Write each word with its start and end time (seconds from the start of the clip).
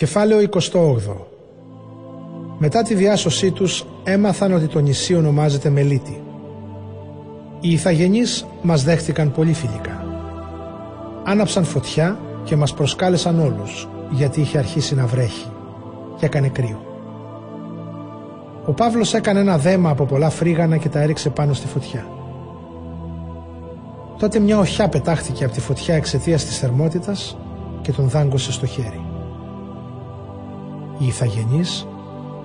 Κεφάλαιο 0.00 0.48
28 0.50 0.58
Μετά 2.58 2.82
τη 2.82 2.94
διάσωσή 2.94 3.50
τους 3.50 3.86
έμαθαν 4.04 4.52
ότι 4.52 4.66
το 4.66 4.78
νησί 4.78 5.14
ονομάζεται 5.14 5.70
Μελίτη. 5.70 6.22
Οι 7.60 7.72
Ιθαγενείς 7.72 8.46
μας 8.62 8.84
δέχτηκαν 8.84 9.32
πολύ 9.32 9.52
φιλικά. 9.52 10.04
Άναψαν 11.24 11.64
φωτιά 11.64 12.18
και 12.44 12.56
μας 12.56 12.74
προσκάλεσαν 12.74 13.40
όλους 13.40 13.88
γιατί 14.10 14.40
είχε 14.40 14.58
αρχίσει 14.58 14.94
να 14.94 15.06
βρέχει 15.06 15.46
και 16.18 16.26
έκανε 16.26 16.48
κρύο. 16.48 16.84
Ο 18.66 18.72
Παύλος 18.72 19.14
έκανε 19.14 19.40
ένα 19.40 19.58
δέμα 19.58 19.90
από 19.90 20.04
πολλά 20.04 20.30
φρίγανα 20.30 20.76
και 20.76 20.88
τα 20.88 21.00
έριξε 21.00 21.30
πάνω 21.30 21.52
στη 21.52 21.66
φωτιά. 21.66 22.06
Τότε 24.18 24.38
μια 24.38 24.58
οχιά 24.58 24.88
πετάχτηκε 24.88 25.44
από 25.44 25.54
τη 25.54 25.60
φωτιά 25.60 25.94
εξαιτίας 25.94 26.44
της 26.44 26.58
θερμότητας 26.58 27.36
και 27.82 27.92
τον 27.92 28.08
δάγκωσε 28.08 28.52
στο 28.52 28.66
χέρι. 28.66 29.09
Οι 31.00 31.06
ηθαγενείς, 31.06 31.86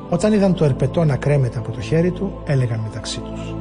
όταν 0.09 0.33
είδαν 0.33 0.53
το 0.53 0.65
ερπετό 0.65 1.03
να 1.03 1.15
κρέμεται 1.15 1.57
από 1.57 1.71
το 1.71 1.81
χέρι 1.81 2.11
του, 2.11 2.41
έλεγαν 2.45 2.79
μεταξύ 2.79 3.19
τους. 3.19 3.55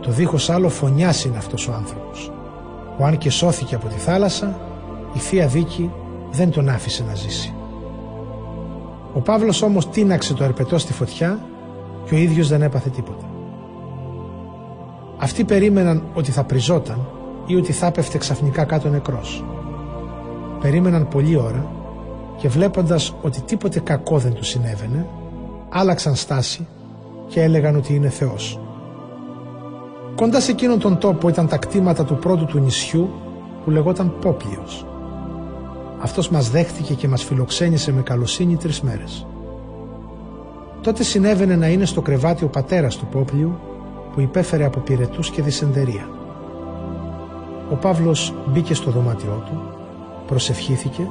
Το 0.00 0.10
δίχως 0.10 0.50
άλλο 0.50 0.68
φωνιάς 0.68 1.24
είναι 1.24 1.36
αυτός 1.36 1.68
ο 1.68 1.72
άνθρωπος. 1.72 2.32
Ο 2.98 3.04
αν 3.04 3.18
και 3.18 3.30
σώθηκε 3.30 3.74
από 3.74 3.86
τη 3.86 3.98
θάλασσα, 3.98 4.60
η 5.12 5.18
Θεία 5.18 5.46
Δίκη 5.46 5.90
δεν 6.30 6.50
τον 6.50 6.68
άφησε 6.68 7.04
να 7.04 7.14
ζήσει. 7.14 7.54
Ο 9.14 9.20
Παύλος 9.20 9.62
όμως 9.62 9.90
τίναξε 9.90 10.34
το 10.34 10.44
ερπετό 10.44 10.78
στη 10.78 10.92
φωτιά 10.92 11.38
και 12.04 12.14
ο 12.14 12.18
ίδιος 12.18 12.48
δεν 12.48 12.62
έπαθε 12.62 12.88
τίποτα. 12.88 13.24
Αυτοί 15.18 15.44
περίμεναν 15.44 16.02
ότι 16.14 16.30
θα 16.30 16.44
πριζόταν 16.44 17.06
ή 17.46 17.56
ότι 17.56 17.72
θα 17.72 17.86
έπεφτε 17.86 18.18
ξαφνικά 18.18 18.64
κάτω 18.64 18.88
νεκρός. 18.88 19.44
Περίμεναν 20.60 21.08
πολλή 21.08 21.36
ώρα 21.36 21.66
και 22.36 22.48
βλέποντας 22.48 23.14
ότι 23.22 23.40
τίποτε 23.40 23.80
κακό 23.80 24.18
δεν 24.18 24.32
του 24.32 24.44
συνέβαινε, 24.44 25.06
άλλαξαν 25.68 26.14
στάση 26.14 26.66
και 27.28 27.42
έλεγαν 27.42 27.76
ότι 27.76 27.94
είναι 27.94 28.08
Θεός. 28.08 28.60
Κοντά 30.14 30.40
σε 30.40 30.50
εκείνον 30.50 30.78
τον 30.78 30.98
τόπο 30.98 31.28
ήταν 31.28 31.48
τα 31.48 31.56
κτήματα 31.56 32.04
του 32.04 32.16
πρώτου 32.16 32.44
του 32.44 32.58
νησιού 32.58 33.10
που 33.64 33.70
λεγόταν 33.70 34.18
Πόπλιος. 34.20 34.86
Αυτός 36.00 36.28
μας 36.28 36.50
δέχτηκε 36.50 36.94
και 36.94 37.08
μας 37.08 37.22
φιλοξένησε 37.24 37.92
με 37.92 38.02
καλοσύνη 38.02 38.56
τρεις 38.56 38.80
μέρες. 38.80 39.26
Τότε 40.80 41.02
συνέβαινε 41.02 41.56
να 41.56 41.68
είναι 41.68 41.84
στο 41.84 42.02
κρεβάτι 42.02 42.44
ο 42.44 42.48
πατέρας 42.48 42.96
του 42.96 43.06
Πόπλιου 43.06 43.58
που 44.12 44.20
υπέφερε 44.20 44.64
από 44.64 44.80
πυρετούς 44.80 45.30
και 45.30 45.42
δυσεντερία. 45.42 46.08
Ο 47.70 47.74
Παύλος 47.74 48.34
μπήκε 48.46 48.74
στο 48.74 48.90
δωμάτιό 48.90 49.44
του, 49.46 49.62
προσευχήθηκε, 50.26 51.08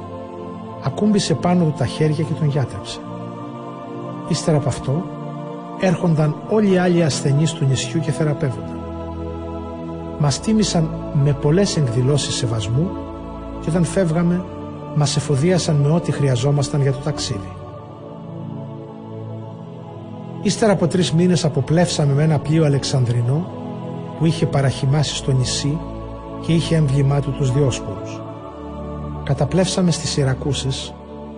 ακούμπησε 0.84 1.34
πάνω 1.34 1.64
του 1.64 1.74
τα 1.78 1.86
χέρια 1.86 2.24
και 2.24 2.32
τον 2.32 2.48
γιάτρεψε. 2.48 2.98
Ύστερα 4.28 4.56
από 4.56 4.68
αυτό 4.68 5.02
έρχονταν 5.80 6.34
όλοι 6.48 6.72
οι 6.72 6.78
άλλοι 6.78 7.02
ασθενείς 7.02 7.52
του 7.52 7.64
νησιού 7.64 8.00
και 8.00 8.10
θεραπεύονταν. 8.10 8.78
Μας 10.18 10.40
τίμησαν 10.40 11.12
με 11.24 11.32
πολλές 11.32 11.76
εκδηλώσεις 11.76 12.34
σεβασμού 12.34 12.90
και 13.60 13.70
όταν 13.70 13.84
φεύγαμε 13.84 14.44
μας 14.94 15.16
εφοδίασαν 15.16 15.76
με 15.76 15.88
ό,τι 15.88 16.12
χρειαζόμασταν 16.12 16.82
για 16.82 16.92
το 16.92 16.98
ταξίδι. 16.98 17.52
Ύστερα 20.42 20.72
από 20.72 20.86
τρεις 20.86 21.12
μήνες 21.12 21.44
αποπλέψαμε 21.44 22.12
με 22.12 22.22
ένα 22.22 22.38
πλοίο 22.38 22.64
Αλεξανδρινό 22.64 23.46
που 24.18 24.26
είχε 24.26 24.46
παραχυμάσει 24.46 25.14
στο 25.14 25.32
νησί 25.32 25.78
και 26.46 26.52
είχε 26.52 26.76
έμβλημά 26.76 27.20
του 27.20 27.32
τους 27.32 27.52
Διόσπορους. 27.52 28.23
Καταπλέψαμε 29.24 29.90
στις 29.90 30.10
Σιρακούσες 30.10 30.94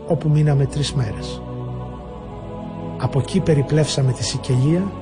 όπου 0.06 0.29
μείναμε 0.29 0.67
τρεις 0.67 0.92
μέρες. 0.92 1.42
Από 2.98 3.19
εκεί 3.19 3.41
περιπλέψαμε 3.41 4.12
τη 4.12 4.25
Σικελία 4.25 4.93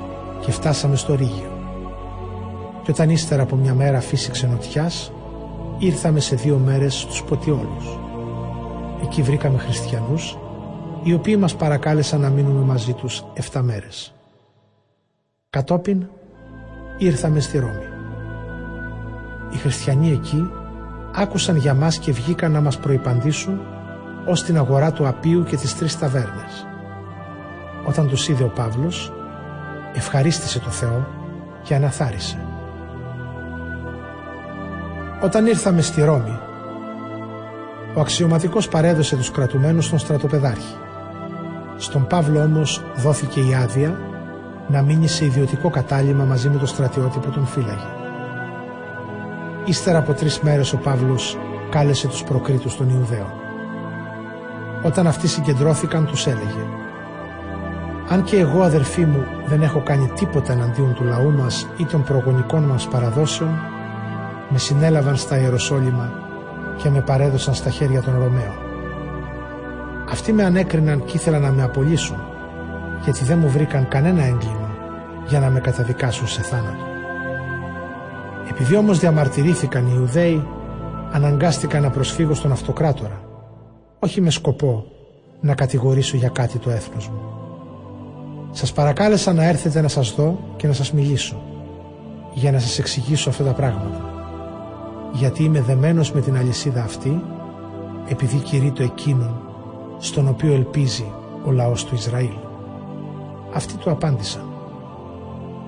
και 0.40 0.50
φτάσαμε 0.50 0.96
στο 0.96 1.14
Ρήγιο. 1.14 1.52
Και 2.82 2.90
όταν 2.90 3.10
ύστερα 3.10 3.42
από 3.42 3.56
μια 3.56 3.74
μέρα 3.74 4.00
φύσηξε 4.00 4.46
νοτιάς, 4.46 5.12
ήρθαμε 5.78 6.20
σε 6.20 6.36
δύο 6.36 6.58
μέρες 6.58 7.00
στους 7.00 7.22
Ποτιόλους. 7.22 7.98
Εκεί 9.02 9.22
βρήκαμε 9.22 9.58
χριστιανούς, 9.58 10.38
οι 11.02 11.14
οποίοι 11.14 11.36
μας 11.40 11.56
παρακάλεσαν 11.56 12.20
να 12.20 12.28
μείνουμε 12.28 12.64
μαζί 12.64 12.92
τους 12.92 13.24
7 13.52 13.62
μέρες. 13.62 14.14
Κατόπιν 15.50 16.06
ήρθαμε 16.98 17.40
στη 17.40 17.58
Ρώμη. 17.58 17.88
Οι 19.52 19.56
χριστιανοί 19.56 20.10
εκεί 20.10 20.50
άκουσαν 21.14 21.56
για 21.56 21.74
μας 21.74 21.98
και 21.98 22.12
βγήκαν 22.12 22.52
να 22.52 22.60
μας 22.60 22.78
προϋπαντήσουν 22.78 23.60
ως 24.26 24.42
την 24.42 24.56
αγορά 24.56 24.92
του 24.92 25.06
Απίου 25.06 25.44
και 25.44 25.56
τις 25.56 25.76
τρεις 25.76 25.98
ταβέρνες. 25.98 26.66
Όταν 27.86 28.08
τους 28.08 28.28
είδε 28.28 28.44
ο 28.44 28.48
Παύλος, 28.48 29.12
ευχαρίστησε 29.94 30.58
το 30.58 30.70
Θεό 30.70 31.06
και 31.62 31.74
αναθάρισε. 31.74 32.38
Όταν 35.22 35.46
ήρθαμε 35.46 35.82
στη 35.82 36.02
Ρώμη, 36.02 36.38
ο 37.94 38.00
αξιωματικός 38.00 38.68
παρέδωσε 38.68 39.16
τους 39.16 39.30
κρατουμένους 39.30 39.84
στον 39.84 39.98
στρατοπεδάρχη. 39.98 40.74
Στον 41.76 42.06
Παύλο 42.06 42.42
όμως 42.42 42.82
δόθηκε 42.96 43.40
η 43.40 43.54
άδεια 43.54 43.98
να 44.68 44.82
μείνει 44.82 45.06
σε 45.08 45.24
ιδιωτικό 45.24 45.70
κατάλημα 45.70 46.24
μαζί 46.24 46.48
με 46.48 46.58
το 46.58 46.66
στρατιώτη 46.66 47.18
που 47.18 47.30
τον 47.30 47.46
φύλαγε. 47.46 48.03
Ύστερα 49.64 49.98
από 49.98 50.12
τρεις 50.12 50.40
μέρες 50.40 50.72
ο 50.72 50.76
Παύλος 50.76 51.38
κάλεσε 51.70 52.08
τους 52.08 52.22
προκρίτους 52.22 52.76
των 52.76 52.88
Ιουδαίων. 52.88 53.32
Όταν 54.82 55.06
αυτοί 55.06 55.28
συγκεντρώθηκαν 55.28 56.06
τους 56.06 56.26
έλεγε 56.26 56.64
«Αν 58.08 58.22
και 58.22 58.38
εγώ 58.38 58.62
αδερφοί 58.62 59.04
μου 59.04 59.24
δεν 59.46 59.62
έχω 59.62 59.82
κάνει 59.82 60.08
τίποτα 60.14 60.52
εναντίον 60.52 60.94
του 60.94 61.04
λαού 61.04 61.32
μας 61.32 61.68
ή 61.76 61.84
των 61.84 62.02
προγονικών 62.02 62.62
μας 62.62 62.88
παραδόσεων, 62.88 63.58
με 64.48 64.58
συνέλαβαν 64.58 65.16
στα 65.16 65.38
Ιεροσόλυμα 65.38 66.12
και 66.76 66.90
με 66.90 67.00
παρέδωσαν 67.00 67.54
στα 67.54 67.70
χέρια 67.70 68.02
των 68.02 68.14
Ρωμαίων. 68.14 68.54
Αυτοί 70.10 70.32
με 70.32 70.44
ανέκριναν 70.44 71.04
και 71.04 71.16
ήθελαν 71.16 71.42
να 71.42 71.50
με 71.50 71.62
απολύσουν, 71.62 72.18
γιατί 73.04 73.24
δεν 73.24 73.38
μου 73.38 73.48
βρήκαν 73.48 73.88
κανένα 73.88 74.24
έγκλημα 74.24 74.70
για 75.26 75.40
να 75.40 75.50
με 75.50 75.60
καταδικάσουν 75.60 76.28
σε 76.28 76.42
θάνατο. 76.42 76.93
Επειδή 78.50 78.76
όμως 78.76 78.98
διαμαρτυρήθηκαν 78.98 79.86
οι 79.86 79.92
Ιουδαίοι, 79.94 80.46
αναγκάστηκα 81.12 81.80
να 81.80 81.90
προσφύγω 81.90 82.34
στον 82.34 82.52
αυτοκράτορα, 82.52 83.20
όχι 83.98 84.20
με 84.20 84.30
σκοπό 84.30 84.84
να 85.40 85.54
κατηγορήσω 85.54 86.16
για 86.16 86.28
κάτι 86.28 86.58
το 86.58 86.70
έθνος 86.70 87.08
μου. 87.08 87.20
Σας 88.50 88.72
παρακάλεσα 88.72 89.32
να 89.32 89.44
έρθετε 89.44 89.80
να 89.80 89.88
σας 89.88 90.14
δω 90.14 90.38
και 90.56 90.66
να 90.66 90.72
σας 90.72 90.92
μιλήσω, 90.92 91.42
για 92.34 92.52
να 92.52 92.58
σας 92.58 92.78
εξηγήσω 92.78 93.28
αυτά 93.28 93.44
τα 93.44 93.52
πράγματα 93.52 94.14
γιατί 95.14 95.44
είμαι 95.44 95.60
δεμένος 95.60 96.12
με 96.12 96.20
την 96.20 96.36
αλυσίδα 96.36 96.82
αυτή 96.82 97.22
επειδή 98.08 98.36
κηρύττω 98.36 98.82
εκείνον 98.82 99.40
στον 99.98 100.28
οποίο 100.28 100.52
ελπίζει 100.52 101.12
ο 101.44 101.50
λαός 101.50 101.84
του 101.84 101.94
Ισραήλ. 101.94 102.34
Αυτοί 103.54 103.76
του 103.76 103.90
απάντησαν 103.90 104.53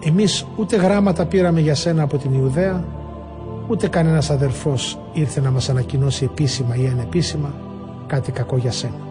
«Εμείς 0.01 0.47
ούτε 0.57 0.77
γράμματα 0.77 1.27
πήραμε 1.27 1.61
για 1.61 1.75
σένα 1.75 2.03
από 2.03 2.19
την 2.19 2.33
Ιουδαία 2.35 2.85
ούτε 3.69 3.89
κανένας 3.89 4.31
αδερφός 4.31 4.99
ήρθε 5.13 5.41
να 5.41 5.51
μας 5.51 5.69
ανακοινώσει 5.69 6.25
επίσημα 6.25 6.77
ή 6.77 6.87
ανεπίσημα 6.87 7.55
κάτι 8.07 8.33
κακό 8.33 8.57
για 8.57 8.73
σένα. 8.73 9.07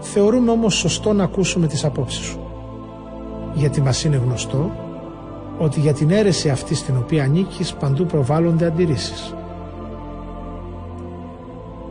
Θεωρούμε 0.00 0.50
όμως 0.50 0.74
σωστό 0.74 1.12
να 1.12 1.24
ακούσουμε 1.24 1.66
τις 1.66 1.84
απόψεις 1.84 2.24
σου 2.24 2.38
γιατί 3.54 3.80
μας 3.80 4.04
είναι 4.04 4.16
γνωστό 4.16 4.70
ότι 5.58 5.80
για 5.80 5.92
την 5.92 6.10
αίρεση 6.10 6.50
αυτή 6.50 6.74
στην 6.74 6.96
οποία 6.96 7.24
ανήκεις 7.24 7.74
παντού 7.74 8.06
προβάλλονται 8.06 8.66
αντιρρήσεις. 8.66 9.34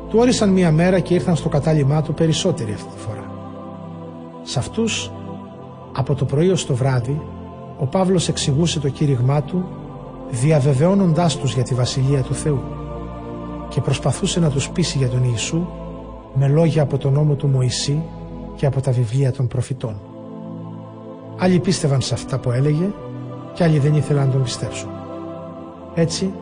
Του 0.10 0.20
όρισαν 0.20 0.50
μία 0.50 0.72
μέρα 0.72 1.00
και 1.00 1.14
ήρθαν 1.14 1.36
στο 1.36 1.50
κατάλημά 1.50 2.02
του 2.02 2.14
περισσότεροι 2.14 2.74
αυτή 2.74 2.94
τη 2.94 3.00
φορά. 3.00 3.32
Σε 4.44 4.60
αυτούς, 4.60 5.12
από 5.94 6.16
το 6.16 6.26
πρωί 6.26 6.50
ως 6.50 6.66
το 6.66 6.76
βράδυ, 6.76 7.22
ο 7.80 7.86
Παύλος 7.86 8.28
εξηγούσε 8.28 8.80
το 8.80 8.90
κήρυγμά 8.90 9.42
του, 9.42 9.66
διαβεβαιώνοντάς 10.30 11.38
τους 11.38 11.54
για 11.54 11.64
τη 11.64 11.74
Βασιλεία 11.74 12.22
του 12.22 12.34
Θεού 12.34 12.60
και 13.70 13.82
προσπαθούσε 13.82 14.40
να 14.40 14.50
τους 14.50 14.70
πείσει 14.70 14.98
για 14.98 15.10
τον 15.10 15.24
Ιησού 15.24 15.68
με 16.34 16.48
λόγια 16.48 16.82
από 16.82 16.98
τον 16.98 17.14
νόμο 17.14 17.34
του 17.34 17.48
Μωυσή 17.48 18.04
και 18.56 18.66
από 18.66 18.82
τα 18.82 18.92
βιβλία 18.92 19.32
των 19.32 19.48
προφητών. 19.48 20.02
Άλλοι 21.38 21.60
πίστευαν 21.60 22.02
σε 22.02 22.14
αυτά 22.14 22.40
που 22.40 22.52
έλεγε 22.52 22.90
και 23.54 23.64
άλλοι 23.64 23.80
δεν 23.80 23.94
ήθελαν 23.94 24.26
να 24.26 24.32
τον 24.32 24.44
πιστέψουν. 24.44 24.90
Έτσι, 25.94 26.34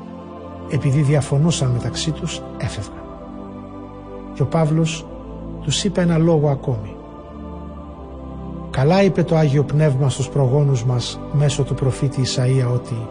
επειδή 0.69 1.01
διαφωνούσαν 1.01 1.69
μεταξύ 1.69 2.11
τους, 2.11 2.41
έφευγαν. 2.57 3.03
Και 4.33 4.41
ο 4.41 4.45
Παύλος 4.45 5.05
τους 5.61 5.83
είπε 5.83 6.01
ένα 6.01 6.17
λόγο 6.17 6.49
ακόμη. 6.49 6.94
Καλά 8.75 9.03
είπε 9.03 9.23
το 9.23 9.35
Άγιο 9.35 9.63
Πνεύμα 9.63 10.09
στους 10.09 10.29
προγόνους 10.29 10.85
μας 10.85 11.19
μέσω 11.31 11.63
του 11.63 11.73
προφήτη 11.73 12.21
Ισαΐα 12.25 12.73
ότι 12.73 13.07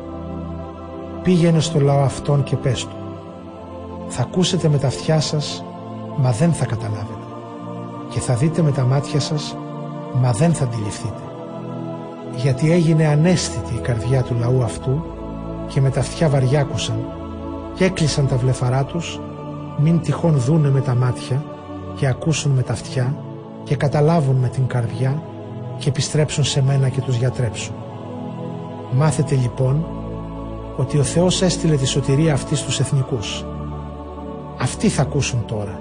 «Πήγαινε 1.22 1.60
στο 1.60 1.80
λαό 1.80 2.02
αυτόν 2.02 2.42
και 2.42 2.56
πες 2.56 2.84
του, 2.84 2.96
θα 4.08 4.22
ακούσετε 4.22 4.68
με 4.68 4.78
τα 4.78 4.86
αυτιά 4.86 5.20
σας, 5.20 5.64
μα 6.16 6.30
δεν 6.30 6.52
θα 6.52 6.64
καταλάβετε. 6.64 7.24
και 8.08 8.20
θα 8.20 8.34
δείτε 8.34 8.62
με 8.62 8.70
τα 8.70 8.84
μάτια 8.84 9.20
σας, 9.20 9.56
μα 10.14 10.32
δεν 10.32 10.54
θα 10.54 10.64
αντιληφθείτε. 10.64 11.22
Γιατί 12.36 12.72
έγινε 12.72 13.06
ανέστητη 13.06 13.74
η 13.74 13.80
καρδιά 13.80 14.22
του 14.22 14.34
λαού 14.38 14.62
αυτού 14.62 15.04
και 15.68 15.80
με 15.80 15.90
τα 15.90 16.00
αυτιά 16.00 16.28
βαριάκουσαν 16.28 17.06
και 17.74 17.84
έκλεισαν 17.84 18.26
τα 18.26 18.36
βλεφαρά 18.36 18.84
τους, 18.84 19.20
μην 19.78 20.00
τυχόν 20.00 20.36
δούνε 20.38 20.70
με 20.70 20.80
τα 20.80 20.94
μάτια 20.94 21.44
και 21.96 22.06
ακούσουν 22.06 22.52
με 22.52 22.62
τα 22.62 22.72
αυτιά 22.72 23.16
και 23.64 23.76
καταλάβουν 23.76 24.36
με 24.36 24.48
την 24.48 24.66
καρδιά 24.66 25.22
και 25.84 25.90
επιστρέψουν 25.90 26.44
σε 26.44 26.62
μένα 26.62 26.88
και 26.88 27.00
τους 27.00 27.16
γιατρέψουν. 27.16 27.74
Μάθετε 28.92 29.34
λοιπόν 29.34 29.86
ότι 30.76 30.98
ο 30.98 31.02
Θεός 31.02 31.42
έστειλε 31.42 31.76
τη 31.76 31.86
σωτηρία 31.86 32.32
αυτή 32.32 32.56
στους 32.56 32.80
εθνικούς. 32.80 33.44
Αυτοί 34.58 34.88
θα 34.88 35.02
ακούσουν 35.02 35.44
τώρα. 35.46 35.80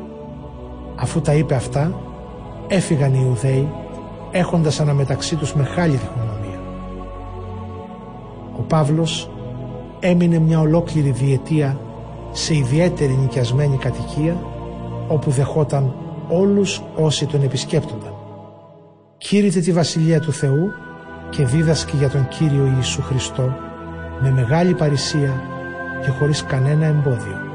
Αφού 0.95 1.21
τα 1.21 1.33
είπε 1.33 1.55
αυτά, 1.55 2.01
έφυγαν 2.67 3.13
οι 3.13 3.21
Ιουδαίοι 3.25 3.69
έχοντας 4.31 4.79
αναμεταξύ 4.79 5.35
τους 5.35 5.53
μεγάλη 5.53 5.95
διχονομία. 5.95 6.61
Ο 8.57 8.61
Παύλος 8.61 9.29
έμεινε 9.99 10.39
μια 10.39 10.59
ολόκληρη 10.59 11.11
διετία 11.11 11.79
σε 12.31 12.55
ιδιαίτερη 12.55 13.13
νοικιασμένη 13.13 13.77
κατοικία 13.77 14.37
όπου 15.07 15.31
δεχόταν 15.31 15.95
όλους 16.27 16.81
όσοι 16.95 17.25
τον 17.25 17.43
επισκέπτονταν. 17.43 18.12
Κήρυτε 19.23 19.59
τη 19.59 19.71
Βασιλεία 19.71 20.19
του 20.19 20.33
Θεού 20.33 20.73
και 21.29 21.45
δίδασκε 21.45 21.97
για 21.97 22.09
τον 22.09 22.27
Κύριο 22.27 22.73
Ιησού 22.75 23.01
Χριστό 23.01 23.55
με 24.21 24.31
μεγάλη 24.31 24.73
παρησία 24.73 25.41
και 26.01 26.09
χωρίς 26.09 26.43
κανένα 26.43 26.85
εμπόδιο. 26.85 27.52